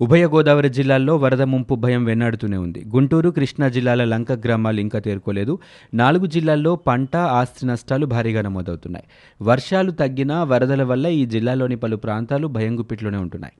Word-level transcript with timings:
ఉభయ 0.00 0.26
గోదావరి 0.26 0.68
జిల్లాల్లో 0.68 1.16
వరద 1.16 1.42
ముంపు 1.42 1.74
భయం 1.74 2.04
వెన్నాడుతూనే 2.04 2.56
ఉంది. 2.56 2.84
గుంటూరు 2.94 3.30
కృష్ణా 3.30 3.68
జిల్లాల 3.68 4.04
లంక 4.04 4.32
గ్రామాలు 4.32 4.80
ఇంకా 4.80 4.98
తేరుకోలేదు. 4.98 5.58
నాలుగు 5.94 6.26
జిల్లాల్లో 6.26 6.76
పంట 6.76 7.16
ఆస్తి 7.16 7.66
నష్టాలు 7.66 8.06
భారీగా 8.06 8.42
నమోదవుతున్నాయి. 8.42 9.04
వర్షాలు 9.42 9.90
తగ్గినా 9.90 10.44
వరదల 10.44 10.82
వల్ల 10.82 11.06
ఈ 11.06 11.26
జిల్లాలోని 11.26 11.76
పలు 11.76 11.96
ప్రాంతాలు 11.96 12.46
భయం 12.46 12.78
గుప్పిట్లోనే 12.78 13.18
ఉంటున్నాయి. 13.18 13.52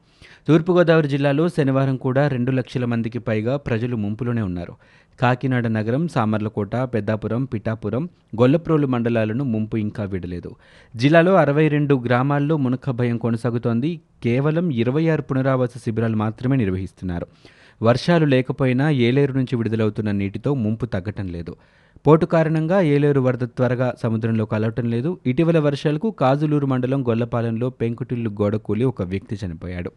తూర్పుగోదావరి 0.49 1.09
జిల్లాలో 1.09 1.49
శనివారం 1.49 1.97
కూడా 1.97 2.29
రెండు 2.29 2.51
లక్షల 2.51 2.85
మందికి 2.85 3.19
పైగా 3.19 3.57
ప్రజలు 3.57 3.97
ముంపులోనే 3.97 4.43
ఉన్నారు. 4.43 4.73
కాకినాడ 5.21 5.67
నగరం 5.67 6.09
సామర్లకోట 6.09 6.77
పెద్దాపురం 6.77 7.45
పిఠాపురం 7.45 8.09
గొల్లప్రోలు 8.41 8.87
మండలాలను 8.87 9.45
ముంపు 9.45 9.77
ఇంకా 9.77 10.05
విడలేదు. 10.05 10.57
జిల్లాలో 10.97 11.35
అరవై 11.35 11.69
రెండు 11.69 11.95
గ్రామాల్లో 11.95 12.57
మునక 12.57 12.91
భయం 12.91 13.19
కొనసాగుతోంది. 13.19 14.01
కేవలం 14.23 14.71
ఇరవై 14.71 15.09
ఆరు 15.09 15.23
పునరావాస 15.23 15.71
శిబిరాలు 15.77 16.17
మాత్రమే 16.31 16.57
నిర్వహిస్తున్నారు. 16.57 17.27
వర్షాలు 17.83 18.27
లేకపోయినా 18.35 18.87
ఏలేరు 19.05 19.33
నుంచి 19.33 19.57
విడుదలవుతున్న 19.57 20.11
నీటితో 20.23 20.51
ముంపు 20.65 20.87
తగ్గటం 20.87 21.29
లేదు. 21.37 21.53
పోటు 22.07 22.27
కారణంగా 22.35 22.81
ఏలేరు 22.95 23.21
వరద 23.21 23.45
త్వరగా 23.59 23.89
సముద్రంలో 24.03 24.45
కలవటం 24.53 24.87
లేదు. 24.91 25.11
ఇటీవల 25.27 25.59
వర్షాలకు 25.59 26.11
కాజులూరు 26.21 26.67
మండలం 26.67 27.01
గొల్లపాలెంలో 27.09 27.71
పెంకుటిల్లు 27.71 28.31
గోడ 28.31 28.57
కూలి 28.57 28.85
ఒక 28.93 29.03
వ్యక్తి 29.03 29.39
చనిపోయాడు. 29.43 29.93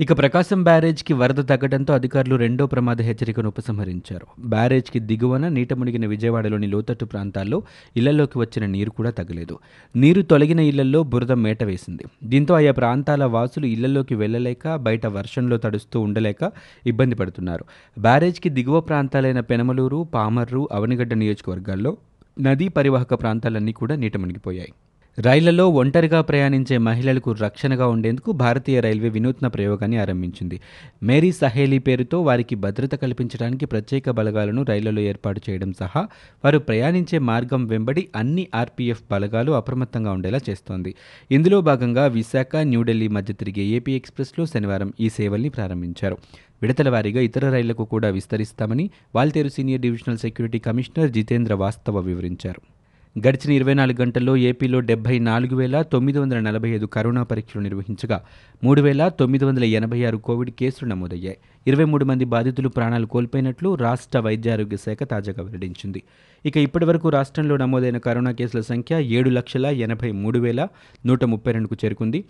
ఇక 0.00 0.18
ప్రకాశం 0.18 0.64
బ్యారేజ్కి 0.64 1.12
వరద 1.12 1.44
తగ్గడంతో 1.48 1.94
అధికారులు 1.94 2.36
రెండో 2.36 2.66
ప్రమాద 2.66 3.02
హెచ్చరికను 3.02 3.48
ఉపసంహరించారు. 3.48 4.26
బ్యారేజ్కి 4.40 4.98
దిగువన 4.98 5.48
నీట 5.48 5.72
మునిగిన 5.72 6.06
విజయవాడలోని 6.06 6.66
లోతట్టు 6.66 7.04
ప్రాంతాల్లో 7.04 7.62
ఇళ్ళలోకి 7.96 8.38
వచ్చిన 8.38 8.66
నీరు 8.66 8.90
కూడా 8.90 9.10
తగ్గలేదు. 9.10 9.58
నీరు 9.96 10.22
తొలగిన 10.22 10.60
ఇళ్ళలో 10.60 11.02
బురద 11.02 11.32
మేట 11.32 11.64
వేసింది. 11.64 12.04
దీంతో 12.24 12.54
ఆయా 12.54 12.72
ప్రాంతాల 12.72 13.24
వాసులు 13.24 13.66
ఇళ్ళలోకి 13.66 14.14
వెళ్ళలేక 14.14 14.76
బయట 14.76 15.06
వర్షంలో 15.06 15.56
తడుస్తూ 15.56 16.00
ఉండలేక 16.00 16.52
ఇబ్బంది 16.86 17.14
పడుతున్నారు. 17.14 17.64
బ్యారేజ్కి 17.98 18.48
దిగువ 18.48 18.80
ప్రాంతాలైన 18.80 19.40
పెనమలూరు 19.40 20.08
పామర్రు 20.14 20.68
అవనిగడ్డ 20.72 21.14
నియోజకవర్గాల్లో 21.14 21.96
నదీ 22.40 22.68
పరివాహక 22.68 23.14
ప్రాంతాలన్నీ 23.14 23.72
కూడా 23.72 23.96
నీట 23.96 24.16
మునిగిపోయాయి. 24.16 24.72
రైళ్ళలో 25.18 25.68
ఒంటరిగా 25.68 26.20
ప్రయాణించే 26.20 26.78
మహిళలకు 26.78 27.32
రక్షణగా 27.32 27.86
ఉండేందుకు 27.86 28.32
భారతీయ 28.32 28.80
రైల్వే 28.80 29.08
వినూత్న 29.08 29.46
ప్రయోగాన్ని 29.46 29.98
ఆరంభించింది. 29.98 30.60
మేరీ 31.02 31.32
సహేలీ 31.32 31.78
పేరుతో 31.78 32.22
వారికి 32.22 32.54
భద్రత 32.54 32.94
కల్పించడానికి 32.94 33.66
ప్రత్యేక 33.66 34.10
బలగాలను 34.10 34.62
రైళ్ళలో 34.62 35.02
ఏర్పాటు 35.02 35.40
చేయడం 35.50 35.72
సహా 35.72 36.08
వారు 36.44 36.58
ప్రయాణించే 36.58 37.18
మార్గం 37.18 37.66
వెంబడి 37.66 38.08
అన్ని 38.16 38.48
ఆర్పీఎఫ్ 38.54 39.02
బలగాలు 39.10 39.52
అప్రమత్తంగా 39.52 40.12
ఉండేలా 40.12 40.40
చేస్తోంది. 40.50 40.94
ఇందులో 41.30 41.60
భాగంగా 41.60 42.06
విశాఖ 42.06 42.56
న్యూఢిల్లీ 42.56 43.08
మధ్య 43.08 43.34
తిరిగే 43.34 43.62
ఏపీ 43.62 43.92
ఎక్స్ప్రెస్లో 43.92 44.46
శనివారం 44.46 44.92
ఈ 45.00 45.08
సేవల్ని 45.08 45.48
ప్రారంభించారు. 45.48 46.18
విడతల 46.62 46.88
వారీగా 46.88 47.20
ఇతర 47.20 47.50
రైళ్ళకు 47.50 47.84
కూడా 47.84 48.08
విస్తరిస్తామని 48.08 48.90
Waltair 49.14 49.48
senior 49.48 49.80
divisional 49.80 50.18
security 50.18 50.58
commissioner 50.58 51.10
Jitendra 51.10 51.54
Vastava 51.54 51.98
వివరించారు. 51.98 52.81
గడిచిన 53.18 53.52
ఇరవై 53.52 53.74
నాలుగు 53.74 54.02
గంటల్లో 54.02 54.36
ఏపీలో 54.36 54.80
డెబ్బై 54.80 55.18
నాలుగు 55.18 55.54
వేల 55.56 55.82
తొమ్మిది 55.82 56.18
వందల 56.18 56.40
నలభై 56.40 56.68
ఐదు 56.68 56.86
కరోనా 56.86 57.22
పరీక్షలు 57.22 57.62
నిర్వహించగా 57.62 58.24
మూడు 58.64 58.82
వేల 58.82 59.08
తొమ్మిది 59.08 59.44
వందల 59.44 59.64
ఎనభై 59.64 60.04
ఆరు 60.04 60.16
కోవిడ్ 60.16 60.50
కేసులు 60.50 60.88
నమోదయ్యాయి. 60.88 61.36
ఇరవై 61.66 61.84
మూడు 61.84 62.04
మంది 62.04 62.24
బాధితులు 62.24 62.68
ప్రాణాలు 62.68 63.06
కోల్పోయినట్లు 63.06 63.74
రాష్ట్ర 63.74 64.18
వైద్యారోగ్య 64.18 64.76
శాఖ 64.76 65.02
తాజాగా 65.02 65.42
వెల్లడించింది. 65.42 66.02
ఇక 66.46 66.56
ఇప్పటివరకు 66.56 67.08
రాష్ట్రంలో 67.08 67.56
నమోదైన 67.56 67.98
కరోనా 67.98 68.32
కేసుల 68.32 68.60
సంఖ్య 68.60 69.02
ఏడు 69.02 69.30
లక్షల 69.30 69.66
ఎనభై 69.66 70.12
మూడు 70.12 70.38
వేల 70.38 70.68
నూట 71.06 71.24
ముప్పై 71.24 71.52
రెండుకు 71.52 71.76
చేరుకుంది. 71.84 72.24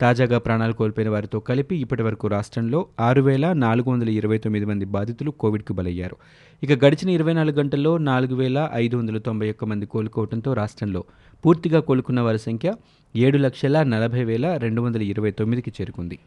తాజాగా 0.00 0.38
ప్రాణాలు 0.38 0.72
కోల్పోయిన 0.72 1.10
వారితో 1.10 1.38
కలిపి 1.40 1.76
ఇప్పటి 1.84 2.02
వరకు 2.02 2.26
రాష్ట్రంలో 2.26 2.80
ఆరు 3.00 3.22
వేల 3.22 3.46
నాలుగు 3.52 3.88
వందల 3.90 4.08
ఇరవై 4.08 4.38
తొమ్మిది 4.38 4.66
మంది 4.70 4.84
బాధితులు 4.96 5.30
కోవిడ్కు 5.30 5.72
బలయ్యారు. 5.72 6.16
ఇక 6.62 6.72
గడిచిన 6.84 7.10
ఇరవై 7.10 7.34
నాలుగు 7.38 7.56
గంటల్లో 7.60 7.92
నాలుగు 8.10 8.34
వేల 8.34 8.58
ఐదు 8.74 8.96
వందల 8.96 9.18
తొంభై 9.18 9.48
ఒక్క 9.50 9.64
మంది 9.64 9.86
కోలుకోవడంతో 9.86 10.52
రాష్ట్రంలో 10.52 11.02
పూర్తిగా 11.44 11.80
కోలుకున్న 11.80 12.20
వారి 12.20 12.38
సంఖ్య 12.38 12.74
ఏడు 13.14 13.38
లక్షల 13.38 13.82
నలభై 13.94 14.24
వేల 14.24 14.46
రెండు 14.56 14.82
వందల 14.82 15.02
ఇరవై 15.02 15.30
తొమ్మిదికి 15.30 15.72
చేరుకుంది. 15.80 16.18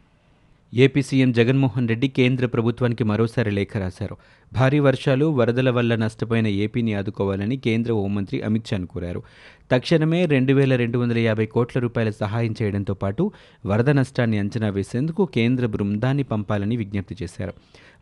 ఏపీ 0.72 1.02
సీఎం 1.02 1.32
జగన్మోహన్ 1.32 1.88
రెడ్డి 1.88 2.08
కేంద్ర 2.08 2.46
ప్రభుత్వానికి 2.46 3.04
మరోసారి 3.04 3.50
లేఖ 3.50 3.76
రాశారు. 3.76 4.16
భారీ 4.52 4.78
వర్షాలు 4.78 5.26
వరదల 5.26 5.70
వల్ల 5.70 5.94
నష్టపోయిన 5.94 6.46
ఏపీని 6.46 6.94
ఆదుకోవాలని 6.94 7.56
కేంద్ర 7.56 7.92
హోంమంత్రి 7.92 8.42
అమిత్ 8.42 8.66
షాను 8.66 8.86
కోరారు. 8.86 9.22
తక్షణమే 9.70 10.26
రెండు 10.26 10.52
వేల 10.52 10.76
రెండు 10.76 10.98
వందల 10.98 11.18
యాభై 11.18 11.46
కోట్ల 11.46 11.80
రూపాయల 11.80 12.10
సహాయం 12.10 12.54
చేయడంతో 12.62 12.94
పాటు 12.94 13.32
వరద 13.66 13.90
నష్టాన్ని 13.90 14.38
అంచనా 14.38 14.68
వేసేందుకు 14.68 15.24
కేంద్ర 15.24 15.66
బృందాన్ని 15.66 16.22
పంపాలని 16.22 16.76
విజ్ఞప్తి 16.76 17.16
చేశారు. 17.22 17.52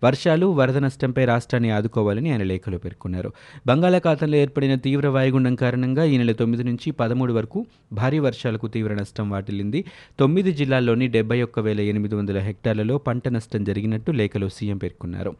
వర్షాలు 0.04 0.46
వరద 0.46 0.76
నష్టంపై 0.76 1.24
రాష్ట్రాన్ని 1.24 1.70
ఆదుకోవాలని 1.70 2.30
ఆయన 2.30 2.42
లేఖలో 2.42 2.78
పేర్కొన్నారు. 2.78 3.32
బంగాళాఖాతంలో 3.66 4.36
ఏర్పడిన 4.36 4.74
తీవ్ర 4.74 5.08
వాయుగుండం 5.08 5.54
కారణంగా 5.54 6.04
ఈ 6.04 6.18
నెల 6.18 6.32
తొమ్మిది 6.32 6.64
నుంచి 6.64 6.90
పదమూడు 6.90 7.32
వరకు 7.32 7.66
భారీ 7.92 8.18
వర్షాలకు 8.18 8.66
తీవ్ర 8.66 8.94
నష్టం 8.94 9.30
వాటిల్లింది. 9.30 9.84
తొమ్మిది 10.18 10.52
జిల్లాల్లోని 10.52 11.08
డెబ్బై 11.08 11.42
ఒక్క 11.42 11.60
వేల 11.60 11.80
ఎనిమిది 11.80 12.14
వందల 12.14 12.38
హెక్టార్లలో 12.38 12.98
పంట 12.98 13.28
నష్టం 13.28 13.64
జరిగినట్టు 13.64 14.10
లేఖలో 14.10 14.48
సీఎం 14.48 14.78
పేర్కొన్నారు. 14.78 15.34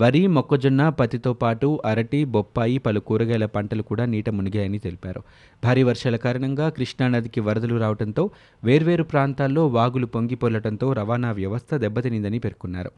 వరి 0.00 0.26
మొక్కజొన్న 0.26 0.88
పత్తితో 0.88 1.32
పాటు 1.32 1.80
అరటి 1.84 2.24
బొప్పాయి 2.24 2.78
పలు 2.78 3.00
కూరగాయల 3.00 3.46
పంటలు 3.46 3.82
కూడా 3.82 4.04
నీట 4.06 4.28
మునిగాయని 4.30 4.78
తెలిపారు. 4.78 5.20
భారీ 5.64 5.82
వర్షాల 5.82 6.16
కారణంగా 6.16 6.68
కృష్ణానదికి 6.68 7.40
వరదలు 7.40 7.76
రావడంతో 7.76 8.30
వేర్వేరు 8.64 9.02
ప్రాంతాల్లో 9.02 9.66
వాగులు 9.66 10.06
పొంగిపొల్లటంతో 10.06 10.92
రవాణా 10.92 11.32
వ్యవస్థ 11.32 11.74
దెబ్బతినిందని 11.74 12.38
పేర్కొన్నారు. 12.38 12.90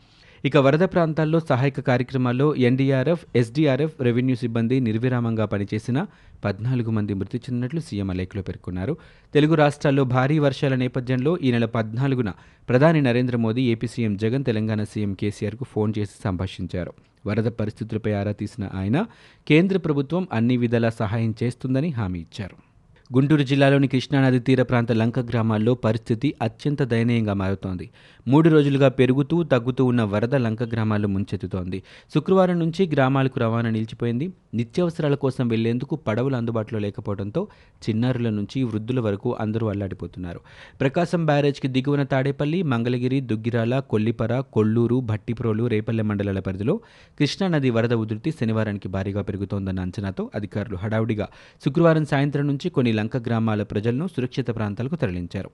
ఇక 0.44 0.56
వరద 0.56 0.84
ప్రాంతాల్లో 0.92 1.40
సహాయక 1.40 1.80
కార్యక్రమాల్లో 1.80 2.54
ఎన్డీఆర్ఎఫ్ 2.68 3.20
ఎస్డీఆర్ఎఫ్ 3.36 4.02
రెవెన్యూ 4.02 4.36
సిబ్బంది 4.36 4.80
నిర్విరామంగా 4.80 5.44
పనిచేసిన 5.44 5.98
పద్నాలుగు 6.44 6.90
మంది 6.90 7.14
మృతి 7.14 7.38
చెందినట్లు 7.38 7.80
సీఎం 7.80 8.10
లేఖలో 8.10 8.42
పేర్కొన్నారు. 8.42 8.94
తెలుగు 9.34 9.54
రాష్ట్రాల్లో 9.54 10.04
భారీ 10.04 10.38
వర్షాల 10.38 10.74
నేపథ్యంలో 10.74 11.38
ఈ 11.42 11.50
నెల 11.50 11.64
పద్నాలుగున 11.64 12.32
ప్రధాని 12.68 13.02
Narendra 13.02 13.36
Modi 13.36 13.62
AP 13.62 13.86
CM 13.86 14.16
Jagan 14.16 14.44
Telangana 14.44 14.82
CM 14.84 15.14
కేసీఆర్కు 15.14 15.64
ఫోన్ 15.64 15.94
చేసి 15.98 16.22
సంభాషించారు. 16.24 16.94
వరద 17.26 17.48
పరిస్థితులపై 17.60 18.12
ఆరా 18.12 18.32
తీసిన 18.32 18.70
ఆయన 18.74 19.06
కేంద్ర 19.46 19.78
ప్రభుత్వం 19.78 20.28
అన్ని 20.32 20.56
విధాలా 20.56 20.90
సహాయం 20.90 21.34
చేస్తుందని 21.42 21.90
హామీ 21.90 22.18
ఇచ్చారు. 22.18 22.71
గుంటూరు 23.14 23.42
జిల్లాలోని 23.42 23.88
కృష్ణానది 23.88 24.38
తీర 24.40 24.62
ప్రాంత 24.62 24.92
లంక 24.92 25.18
గ్రామాల్లో 25.20 25.74
పరిస్థితి 25.74 26.34
అత్యంత 26.42 26.82
దయనీయంగా 26.82 27.34
మారుతోంది. 27.34 27.90
మూడు 28.28 28.48
రోజులుగా 28.48 28.88
పెరుగుతూ 28.88 29.42
తగ్గుతూ 29.42 29.84
ఉన్న 29.84 30.02
వరద 30.02 30.34
లంక 30.34 30.62
గ్రామాల్లో 30.62 31.08
ముంచెత్తుతోంది. 31.08 31.82
శుక్రవారం 32.14 32.58
నుంచి 32.58 32.86
గ్రామాలకు 32.86 33.40
రవాణా 33.40 33.70
నిలిచిపోయింది. 33.70 34.32
నిత్యావసరాల 34.54 35.14
కోసం 35.14 35.48
వెళ్ళేందుకు 35.48 35.96
పడవలు 35.96 36.36
అందుబాటులో 36.36 36.80
లేకపోవడంతో 36.80 37.48
చిన్నారుల 37.82 38.30
నుంచి 38.30 38.62
వృద్ధుల 38.62 39.00
వరకు 39.00 39.36
అందరూ 39.40 39.68
అల్లాడిపోతున్నారు. 39.68 40.40
ప్రకాశం 40.80 41.26
బ్యారేజ్కి 41.26 41.68
దిగువన 41.68 42.02
తాడేపల్లి 42.02 42.62
మంగళగిరి 42.62 43.20
దుగ్గిరాల 43.20 43.80
కొల్లిపర 43.80 44.40
కొల్లూరు 44.40 45.00
భట్టిప్రోలు 45.00 45.66
రేపల్లె 45.66 46.02
మండలాల 46.02 46.38
పరిధిలో 46.38 46.76
కృష్ణానది 47.18 47.70
వరద 47.70 47.94
ఉధృతి 47.94 48.30
శనివారానికి 48.30 48.88
భారీగా 48.88 49.22
పెరుగుతోందన్న 49.22 49.80
అంచనాతో 49.80 50.30
అధికారులు 50.34 50.76
హడావుడిగా 50.76 51.28
శుక్రవారం 51.64 52.04
సాయంత్రం 52.04 52.46
నుంచి 52.46 52.68
కొన్ని 52.70 52.92
లంక 53.02 53.16
గ్రామాల 53.28 53.62
ప్రజలను 53.72 54.06
సురక్షిత 54.06 54.50
ప్రాంతాలకు 54.58 54.96
తరలించారు. 55.02 55.50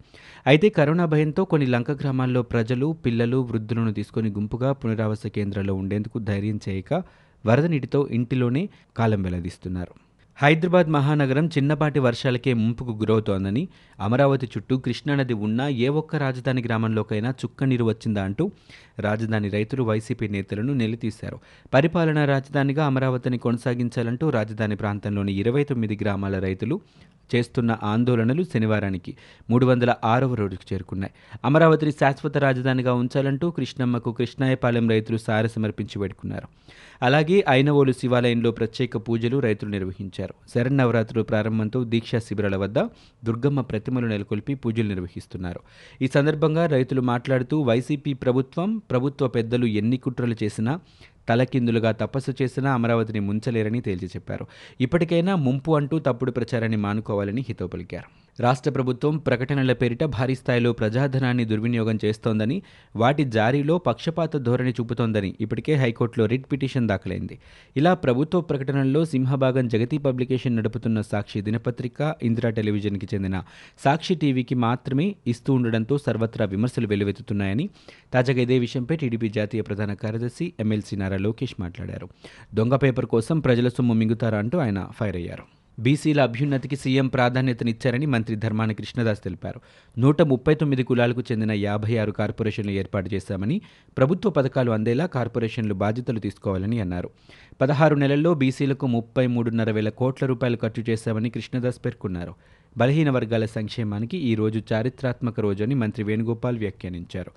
అయితే 0.46 0.68
కరోనా 0.78 1.06
భయంతో 1.06 1.44
కొన్ని 1.52 1.68
లంక 1.74 1.90
గ్రామాల్లో 2.02 2.42
ప్రజలు 2.54 2.88
పిల్లలు 3.06 3.40
వృద్ధులను 3.52 3.92
తీసుకుని 3.92 4.30
గుంపుగా 4.30 4.72
పునరావాస 4.82 5.26
కేంద్రాల్లో 5.38 5.76
ఉండేందుకు 5.82 6.18
ధైర్యం 6.32 6.60
చేయక 6.68 6.92
వరద 7.44 7.66
నీటితో 7.66 8.02
ఇంటిలోనే 8.18 8.64
కాలం 8.96 9.22
వెల్లదీస్తున్నారు 9.22 9.94
హైదరాబాద్ 10.38 10.88
మహానగరం 10.88 11.46
చిన్నపాటి 11.46 11.98
వర్షాలకే 11.98 12.52
ముంపుకు 12.52 12.90
గురవుతోందని 12.90 13.62
అమరావతి 14.00 14.46
చుట్టూ 14.46 14.78
కృష్ణానది 14.78 15.32
ఉన్నా 15.32 15.68
ఏ 15.68 15.88
ఒక్క 15.88 16.16
రాజధాని 16.16 16.62
గ్రామంలోకైనా 16.62 17.30
చుక్క 17.30 17.64
నీరు 17.64 17.84
వచ్చిందా 17.84 18.22
అంటూ 18.22 18.44
రాజధాని 19.00 19.48
రైతులు 19.48 19.82
వైసీపీ 19.82 20.28
నేతలను 20.28 20.74
నిలదీశారు 20.74 21.38
పరిపాలనా 21.74 22.24
రాజధానిగా 22.24 22.86
అమరావతిని 22.86 23.38
కొనసాగించాలంటూ 23.38 24.30
రాజధాని 24.30 24.76
ప్రాంతంలోని 24.76 25.32
ఇరవై 25.32 25.64
తొమ్మిది 25.64 25.98
గ్రామాల 26.02 26.38
రైతులు 26.38 26.80
చేస్తున్న 27.34 27.76
ఆందోళనలు 27.82 28.42
శనివారానికి 28.42 29.12
మూడు 29.50 29.66
వందల 29.66 29.94
ఆరవ 30.04 30.34
రోజుకు 30.34 30.74
చేరుకున్నాయి. 30.74 31.12
అమరావతిని 31.44 31.92
శాశ్వత 31.92 32.38
రాజధానిగా 32.38 32.92
ఉంచాలంటూ 32.94 33.50
కృష్ణమ్మకు 33.50 34.12
కృష్ణాయపాలెం 34.12 34.88
రైతులు 34.88 35.18
సార 35.18 35.46
సమర్పించి 35.46 36.46
అలాగే 37.02 37.44
ఐనవోలు 37.48 37.92
శివాలయంలో 37.92 38.50
ప్రత్యేక 38.50 38.96
పూజలు 39.08 39.38
రైతులు 39.38 39.70
నిర్వహించారు. 39.70 40.27
చేశారు. 40.28 40.50
శరన్నవరాత్రులు 40.50 41.22
ప్రారంభంతో 41.22 41.84
దీక్షా 41.84 42.18
శిబిరాల 42.18 42.56
వద్ద 42.56 42.78
దుర్గమ్మ 43.24 43.60
ప్రతిమలు 43.60 44.06
నెలకొల్పి 44.06 44.54
పూజలు 44.54 44.88
నిర్వహిస్తున్నారు. 44.88 45.60
ఈ 46.02 46.06
సందర్భంగా 46.06 46.66
రైతులు 46.66 47.00
మాట్లాడుతూ 47.00 47.62
వైసీపీ 47.62 48.12
ప్రభుత్వం 48.14 48.78
ప్రభుత్వ 48.90 49.28
పెద్దలు 49.28 49.66
ఎన్ని 49.66 49.96
కుట్రలు 49.96 50.36
చేసినా 50.42 50.80
తలకిందులుగా 51.28 51.90
తపస్సు 51.92 52.32
చేసినా 52.42 52.72
అమరావతిని 52.72 53.20
ముంచలేరని 53.20 53.80
తేల్చి 53.80 54.06
చెప్పారు 54.06 54.46
ఇప్పటికైనా 54.80 55.36
ముంపు 55.36 55.76
అంటూ 55.76 55.98
తప్పుడు 55.98 56.30
ప్రచారాన్ని 56.30 56.78
మానుకోవాలని 56.78 57.42
హితవు 57.48 57.68
పలికారు. 57.68 58.27
రాష్ట్ర 58.40 58.70
ప్రభుత్వం 58.70 59.18
ప్రకటనల 59.18 59.72
పేరిట 59.72 60.04
భారీ 60.04 60.34
స్థాయిలో 60.34 60.72
ప్రజాధనాన్ని 60.72 61.44
దుర్వినియోగం 61.44 61.98
చేస్తోందని 62.04 62.62
వాటి 62.96 63.24
జారీలో 63.24 63.78
పక్షపాత 63.78 64.36
ధోరణి 64.36 64.70
చూపుతోందని 64.70 65.34
ఇప్పటికే 65.40 65.74
హైకోర్టులో 65.74 66.26
రిట్ 66.26 66.52
పిటిషన్ 66.52 66.88
దాఖలైంది. 66.88 67.38
ఇలా 67.76 67.94
ప్రభుత్వ 67.94 68.40
ప్రకటనల్లో 68.40 69.04
సింహభాగం 69.04 69.68
జగతి 69.68 69.98
పబ్లికేషన్ 69.98 70.56
నడుపుతున్న 70.56 71.00
సాక్షి 71.00 71.40
దినపత్రిక 71.40 72.14
ఇందిరా 72.22 72.50
టెలివిజన్కి 72.50 73.08
చెందిన 73.14 73.42
సాక్షి 73.84 74.14
టీవీకి 74.14 74.54
మాత్రమే 74.54 75.14
ఇస్తూ 75.26 75.52
ఉండడంతో 75.52 75.98
సర్వత్రా 75.98 76.46
విమర్శలు 76.46 76.86
వెల్లువెత్తుతున్నాయని 76.86 77.68
తాజాగా 78.14 78.40
ఇదే 78.40 78.58
విషయంపై 78.58 78.96
టీడీపీ 78.96 79.28
జాతీయ 79.28 79.62
ప్రధాన 79.62 79.94
కార్యదర్శి 79.94 80.52
ఎమ్మెల్సీ 80.60 80.96
నారా 80.96 81.16
లోకేష్ 81.16 81.54
మాట్లాడారు. 81.60 82.08
దొంగ 82.54 82.76
పేపర్ 82.76 83.06
కోసం 83.06 83.40
ప్రజల 83.40 83.68
సొమ్ము 83.68 83.94
మింగుతారా 83.94 84.38
అంటూ 84.38 84.58
ఆయన 84.58 84.88
ఫైర్ 85.00 85.16
అయ్యారు. 85.16 85.57
బీసీల 85.80 86.20
అభ్యున్నతికి 86.20 86.76
సీఎం 86.76 87.06
ప్రాధాన్యతనిచ్చారని 87.06 88.06
మంత్రి 88.06 88.36
ధర్మాన 88.36 88.72
కృష్ణదాస్ 88.72 89.24
తెలిపారు. 89.24 89.60
నూట 89.98 90.22
ముప్పై 90.22 90.54
తొమ్మిది 90.54 90.82
కులాలకు 90.82 91.20
చెందిన 91.20 91.52
యాభై 91.52 91.96
ఆరు 91.96 92.12
కార్పొరేషన్లు 92.12 92.70
ఏర్పాటు 92.70 93.14
చేశామని 93.14 93.60
ప్రభుత్వ 93.98 94.30
పథకాలు 94.30 94.70
అందేలా 94.70 95.06
కార్పొరేషన్లు 95.06 95.74
బాధ్యతలు 95.74 96.18
తీసుకోవాలని 96.18 96.80
అన్నారు. 96.80 97.10
పదహారు 97.60 97.94
నెలల్లో 97.94 98.34
బీసీలకు 98.34 98.86
ముప్పై 98.86 99.26
మూడున్నర 99.26 99.70
వేల 99.70 99.88
కోట్ల 99.88 100.26
రూపాయలు 100.26 100.56
ఖర్చు 100.56 100.84
చేశామని 100.90 101.30
కృష్ణదాస్ 101.30 101.80
పేర్కొన్నారు. 101.84 102.34
బలహీన 102.78 103.10
వర్గాల 103.10 103.44
సంక్షేమానికి 103.44 104.16
ఈ 104.16 104.34
రోజు 104.34 104.62
చారిత్రాత్మక 104.72 105.40
రోజని 105.40 105.74
మంత్రి 105.74 106.04
వేణుగోపాల్ 106.04 106.58
వ్యాఖ్యానించారు. 106.58 107.30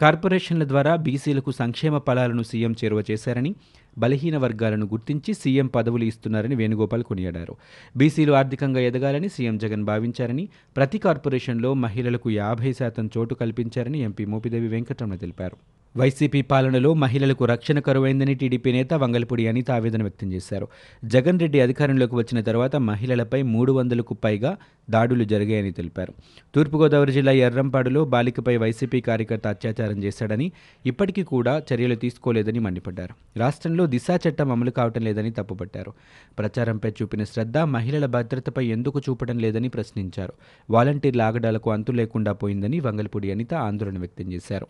కార్పొరేషన్ల 0.00 0.68
ద్వారా 0.68 0.96
బీసీలకు 0.96 1.50
సంక్షేమ 1.50 1.98
ఫలాలను 1.98 2.42
సీఎం 2.42 2.72
చేరువ 2.84 3.02
చేశారని 3.10 3.54
బలహీన 3.98 4.36
వర్గాలను 4.36 4.86
గుర్తించి 4.86 5.34
సీఎం 5.34 5.66
పదవులు 5.66 6.04
ఇస్తున్నారని 6.04 6.54
వేణుగోపాల్ 6.54 7.02
కొనియాడారు. 7.02 7.56
బీసీలు 7.96 8.32
ఆర్థికంగా 8.32 8.80
ఎదగాలని 8.80 9.28
సీఎం 9.28 9.58
జగన్ 9.58 9.84
భావించారని 9.84 10.48
ప్రతి 10.76 10.98
కార్పొరేషన్లో 10.98 11.74
మహిళలకు 11.74 12.30
యాభై 12.30 12.72
శాతం 12.72 13.10
చోటు 13.18 13.34
కల్పించారని 13.34 13.98
ఎంపీ 13.98 14.24
మోపిదేవి 14.24 14.68
వెంకటరమణ 14.68 15.16
తెలిపారు. 15.16 15.56
వైసీపీ 15.96 16.42
పాలనలో 16.42 16.94
మహిళలకు 16.94 17.44
రక్షణ 17.44 17.78
కరువైందని 17.78 18.34
టీడీపీ 18.34 18.72
నేత 18.72 18.94
వంగలపూడి 18.94 19.48
అనిత 19.48 19.70
ఆవేదన 19.70 20.02
వ్యక్తం 20.02 20.32
చేశారు. 20.32 20.68
జగన్ 21.04 21.40
రెడ్డి 21.40 21.60
అధికారంలోకి 21.60 22.14
వచ్చిన 22.14 22.40
తర్వాత 22.40 22.76
మహిళలపై 22.76 23.42
మూడు 23.42 23.72
వందలకు 23.72 24.14
పైగా 24.14 24.56
దాడులు 24.90 25.24
జరిగాయని 25.24 25.72
తెలిపారు. 25.72 26.14
తూర్పుగోదావరి 26.54 27.12
జిల్లా 27.12 27.32
ఎర్రంపాడులో 27.32 28.04
బాలికపై 28.04 28.56
వైసీపీ 28.56 29.00
కార్యకర్త 29.00 29.46
అత్యాచారం 29.46 30.02
చేశాడని 30.02 30.52
ఇప్పటికీ 30.86 31.22
కూడా 31.22 31.62
చర్యలు 31.72 31.94
తీసుకోలేదని 31.94 32.58
మండిపడ్డారు. 32.58 33.38
రాష్ట్రంలో 33.38 33.86
దిశా 33.86 34.18
చట్టం 34.28 34.52
అమలు 34.52 34.70
కావటం 34.70 35.02
లేదని 35.02 35.30
తప్పుపట్టారు. 35.30 35.92
ప్రచారంపై 36.38 36.90
చూపిన 36.90 37.24
శ్రద్ధ 37.24 37.58
మహిళల 37.58 38.06
భద్రతపై 38.06 38.66
ఎందుకు 38.66 39.00
చూపడం 39.00 39.38
లేదని 39.38 39.68
ప్రశ్నించారు. 39.68 40.32
వాలంటీర్ల 40.70 41.22
ఆగడాలకు 41.22 41.70
అంతు 41.70 41.92
లేకుండా 41.92 42.32
పోయిందని 42.32 42.80
వంగలపూడి 42.80 43.30
అనిత 43.30 43.54
ఆందోళన 43.54 43.98
వ్యక్తం 43.98 44.32
చేశారు. 44.32 44.66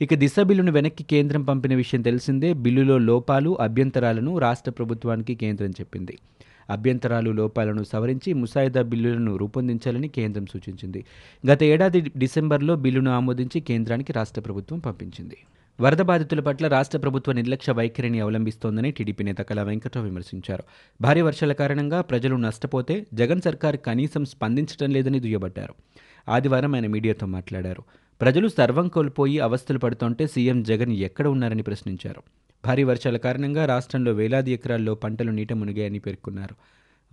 ఇక 0.00 0.14
దిశ 0.14 0.34
బిల్లును 0.40 0.72
వెనక్కి 0.72 1.04
కేంద్రం 1.04 1.42
పంపిన 1.42 1.74
విషయం 1.74 2.02
తెలిసిందే 2.02 2.52
బిల్లులో 2.52 2.98
లోపాలు 2.98 3.60
అభ్యంతరాలను 3.60 4.38
రాష్ట్ర 4.38 4.70
ప్రభుత్వానికి 4.70 5.34
కేంద్రం 5.34 5.70
చెప్పింది. 5.70 6.18
అభ్యంతరాలు 6.70 7.30
లోపాలను 7.30 7.82
సవరించి 7.82 8.32
ముసాయిదా 8.32 8.82
బిల్లులను 8.82 9.36
రూపొందించాలని 9.36 10.08
కేంద్రం 10.08 10.46
సూచించింది. 10.46 11.04
గత 11.50 11.62
ఏడాది 11.62 12.00
డిసెంబర్లో 12.16 12.76
బిల్లును 12.76 13.10
ఆమోదించి 13.10 13.60
కేంద్రానికి 13.60 14.12
రాష్ట్ర 14.12 14.40
ప్రభుత్వం 14.40 14.78
పంపించింది. 14.78 15.36
వరద 15.80 15.96
బాధితుల 15.96 16.40
పట్ల 16.40 16.68
రాష్ట్ర 16.68 16.98
ప్రభుత్వ 16.98 17.32
నిర్లక్ష్య 17.32 17.72
వైఖరిని 17.72 18.20
అవలంబిస్తోందని 18.20 18.90
టీడీపీ 18.90 19.24
నేత 19.24 19.38
కళా 19.38 19.62
వెంకట్రావు 19.62 20.08
విమర్శించారు. 20.08 20.62
భారీ 21.00 21.20
వర్షాల 21.20 21.52
కారణంగా 21.52 22.00
ప్రజలు 22.00 22.36
నష్టపోతే 22.36 23.06
జగన్ 23.14 23.40
సర్కార్ 23.40 23.76
కనీసం 23.76 24.24
స్పందించడం 24.24 24.90
లేదని 24.90 25.20
దుయ్యబట్టారు. 25.20 25.74
ఆదివారం 26.28 26.74
ఆయన 26.74 26.86
మీడియాతో 26.86 27.26
మాట్లాడారు. 27.26 27.82
ప్రజలు 28.20 28.48
సర్వం 28.48 28.88
కోల్పోయి 28.88 29.38
అవస్థలు 29.38 29.78
పడుతుంటే 29.78 30.26
సీఎం 30.26 30.62
జగన్ 30.62 30.92
ఎక్కడ 30.92 31.26
ఉన్నారని 31.28 31.62
ప్రశ్నించారు. 31.62 32.22
భారీ 32.66 32.82
వర్షాల 32.82 33.16
కారణంగా 33.16 33.66
రాష్ట్రంలో 33.66 34.12
వేలాది 34.12 34.52
ఎకరాల్లో 34.52 34.94
పంటలు 34.94 35.30
నీట 35.30 35.52
మునిగాయని 35.52 35.98
పేర్కొన్నారు. 35.98 36.54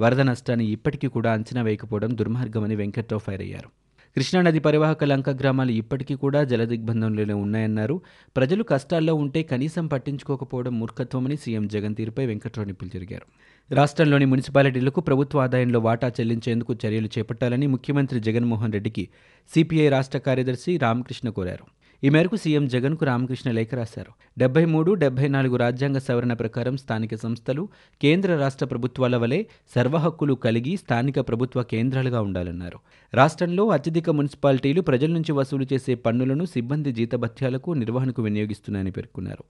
వరద 0.01 0.19
నష్టాన్ని 0.19 0.65
ఇప్పటికీ 0.65 1.07
కూడా 1.07 1.33
అంచనా 1.33 1.61
వేయకపోవడం 1.61 2.17
దుర్మార్గమని 2.17 2.75
వెంకట్రావు 2.75 3.19
ఫైర్ 3.19 3.41
అయ్యారు. 3.41 3.69
కృష్ణానది 4.15 4.59
పరివాహక 4.59 5.03
లంక 5.03 5.29
గ్రామాలు 5.29 5.71
ఇప్పటికీ 5.71 6.15
కూడా 6.15 6.43
జలదిగ్బంధంలోనే 6.43 7.33
ఉన్నాయన్నారు. 7.33 8.01
ప్రజలు 8.37 8.63
కష్టాల్లో 8.63 9.15
ఉంటే 9.15 9.43
కనీసం 9.43 9.87
పట్టించుకోకపోవడం 9.87 10.79
మూర్ఖత్వమని 10.79 11.37
సీఎం 11.37 11.67
జగన్ 11.67 11.95
తీరుపై 11.95 12.25
వెంకట్రావు 12.25 12.67
నిప్పులు 12.67 12.89
జరిగారు. 12.89 13.25
రాష్ట్రంలోని 13.73 14.25
మున్సిపాలిటీలకు 14.25 15.01
ప్రభుత్వ 15.01 15.39
ఆదాయంలో 15.39 15.79
వాటా 15.79 16.09
చెల్లించేందుకు 16.09 16.75
చర్యలు 16.85 17.09
చేపట్టాలని 17.17 17.67
ముఖ్యమంత్రి 17.67 18.19
జగన్మోహన్ 18.19 18.73
రెడ్డికి 18.73 19.09
సిపిఐ 19.53 19.89
రాష్ట్ర 19.89 20.17
కార్యదర్శి 20.17 20.77
రామకృష్ణ 20.77 21.29
కోరారు. 21.29 21.76
ఈ 22.03 22.09
మేరకు 22.09 22.35
సీఎం 22.35 22.67
జగన్కు 22.67 23.05
రామకృష్ణ 23.05 23.51
లేఖ 23.51 23.69
రాశారు. 23.73 24.11
డెబ్బై 24.37 24.65
మూడు 24.65 24.91
డెబ్బై 24.93 25.27
నాలుగు 25.27 25.55
రాజ్యాంగ 25.55 25.97
సవరణ 25.97 26.33
ప్రకారం 26.33 26.77
స్థానిక 26.77 27.15
సంస్థలు 27.15 27.63
కేంద్ర 28.01 28.35
రాష్ట్ర 28.35 28.65
ప్రభుత్వాల 28.65 29.15
వలె 29.15 29.39
సర్వహక్కులు 29.75 30.33
కలిగి 30.33 30.77
స్థానిక 30.77 31.19
ప్రభుత్వ 31.19 31.63
కేంద్రాలుగా 31.63 32.21
ఉండాలన్నారు. 32.21 32.79
రాష్ట్రంలో 33.13 33.65
అత్యధిక 33.67 34.09
మున్సిపాలిటీలు 34.09 34.81
ప్రజల 34.81 35.11
నుంచి 35.11 35.31
వసూలు 35.31 35.67
చేసే 35.73 35.95
పన్నులను 35.95 36.45
సిబ్బంది 36.45 36.91
జీతభత్యాలకు 36.91 37.73
నిర్వహణకు 37.73 38.21
వినియోగిస్తున్నాయని 38.21 38.91
పేర్కొన్నారు. 38.91 39.43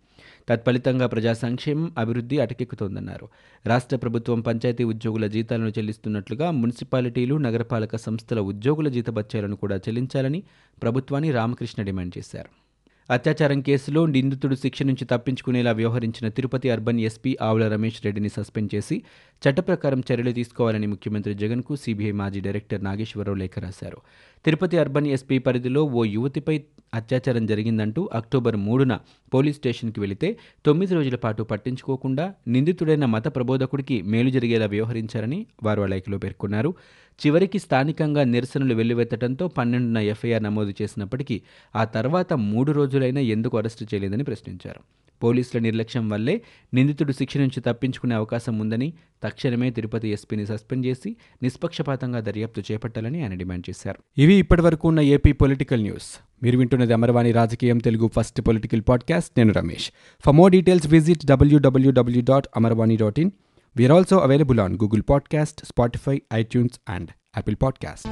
తత్ఫలితంగా 0.49 1.07
ప్రజా 1.07 1.33
సంక్షేమం 1.33 1.91
అభివృద్ధి 1.97 2.39
అటకెక్కుతోందన్నారు. 2.39 3.27
రాష్ట్ర 3.65 3.97
ప్రభుత్వం 3.97 4.41
పంచాయతీ 4.41 4.83
ఉద్యోగుల 4.83 5.27
జీతాలను 5.27 5.67
చెల్లిస్తున్నట్లుగా 5.67 6.51
మున్సిపాలిటీలు 6.51 7.37
నగరపాలక 7.37 7.95
సంస్థల 7.95 8.39
ఉద్యోగుల 8.39 8.87
జీతభత్యాలను 8.87 9.55
కూడా 9.55 9.75
చెల్లించాలని 9.75 10.43
ప్రభుత్వాన్ని 10.81 11.31
రామకృష్ణ 11.31 11.83
డిమాండ్ 11.83 12.17
చేశారు. 12.17 12.66
అత్యాచారం 13.09 13.61
కేసులో 13.61 14.05
నిందితుడు 14.05 14.55
శిక్ష 14.55 14.83
నుంచి 14.83 15.05
తప్పించుకునేలా 15.05 15.71
వ్యవహరించిన 15.71 16.29
తిరుపతి 16.29 16.69
అర్బన్ 16.69 16.99
ఎస్పీ 16.99 17.37
ఆవుల 17.41 17.67
రమేష్ 17.67 18.05
రెడ్డిని 18.05 18.29
సస్పెండ్ 18.29 18.75
చేసి 18.75 19.01
చట్టప్రకారం 19.41 20.03
చర్యలు 20.11 20.31
తీసుకోవాలని 20.31 20.87
ముఖ్యమంత్రి 20.87 21.33
జగన్కు 21.33 21.75
సీబీఐ 21.75 22.11
మాజీ 22.11 22.39
డైరెక్టర్ 22.39 22.83
నాగేశ్వరరావు 22.83 23.37
లేఖ 23.37 23.59
రాశారు. 23.59 23.97
తిరుపతి 24.45 24.77
అర్బన్ 24.77 25.07
ఎస్పీ 25.07 25.37
పరిధిలో 25.37 25.83
ఓ 25.83 26.03
యువతిపై 26.03 26.63
అత్యాచారం 26.93 27.45
జరిగిందంటూ 27.45 28.09
అక్టోబర్ 28.13 28.55
మూడున 28.55 28.99
పోలీస్ 29.33 29.57
స్టేషన్కి 29.57 29.99
వెళితే 29.99 30.37
తొమ్మిది 30.65 30.95
రోజుల 30.95 31.15
పాటు 31.15 31.43
పట్టించుకోకుండా 31.43 32.33
నిందితుడైన 32.47 33.05
మత 33.05 33.27
ప్రబోధకుడికి 33.35 34.01
మేలు 34.01 34.29
జరిగేలా 34.29 34.65
వ్యవహరించారని 34.65 35.45
వారు 35.63 35.81
ఆ 35.81 35.85
లేఖలో 35.85 36.17
పేర్కొన్నారు. 36.17 36.73
చివరికి 37.25 37.59
స్థానికంగా 37.59 38.23
నిరసనలు 38.23 38.75
వెల్లువెత్తడంతో 38.75 39.47
పన్నెండున 39.47 39.97
ఎఫ్ఐఆర్ 39.97 40.43
నమోదు 40.43 40.73
చేసినప్పటికీ 40.81 41.41
ఆ 41.75 41.83
తర్వాత 41.83 42.33
మూడు 42.33 42.71
రోజులు 42.71 42.96
రోజులైనా 42.97 43.21
ఎందుకు 43.21 43.57
అరెస్టు 43.57 43.83
చేయలేదని 43.83 44.23
ప్రశ్నించారు. 44.23 44.79
పోలీసుల 45.23 45.59
నిర్లక్ష్యం 45.59 46.09
వల్లే 46.09 46.41
నిందితుడు 46.73 47.11
శిక్ష 47.11 47.37
నుంచి 47.37 47.61
తప్పించుకునే 47.61 48.15
అవకాశం 48.15 48.59
ఉందని 48.59 48.93
తక్షణమే 49.23 49.69
తిరుపతి 49.69 50.07
ఎస్పీని 50.07 50.45
సస్పెండ్ 50.45 50.85
చేసి 50.85 51.15
నిష్పక్షపాతంగా 51.43 52.19
దర్యాప్తు 52.19 52.61
చేపట్టాలని 52.71 53.21
ఆయన 53.21 53.33
డిమాండ్ 53.33 53.69
చేశారు. 53.69 54.21
ఇవి 54.21 54.33
ఇప్పటివరకు 54.33 54.87
ఉన్న 54.87 54.99
ఏపీ 54.99 55.31
పొలిటికల్ 55.31 55.81
న్యూస్. 55.81 56.09
మీరు 56.43 56.57
వింటున్నది 56.57 56.93
అమరవాణి 56.93 57.31
రాజకీయం 57.31 57.77
తెలుగు 57.77 58.09
ఫస్ట్ 58.15 58.41
పొలిటికల్ 58.41 58.81
పాడ్కాస్ట్. 58.89 59.31
నేను 59.37 59.53
Ramesh. 59.53 59.91
For 60.25 60.35
more 60.35 60.51
details 60.51 60.87
visit 60.87 61.25
W W W 61.25 62.21
dot 62.29 62.47
Amarvani 62.55 62.97
dot 62.97 63.19
in 63.19 63.31
we are 63.77 63.93
also 63.93 64.17
available 64.17 64.59
on 64.59 64.73
Google 64.73 65.03
podcast 65.09 65.65
Spotify 65.65 66.21
iTunes 66.33 66.79
and 66.89 67.09
Apple 67.37 67.55
podcast 67.61 68.07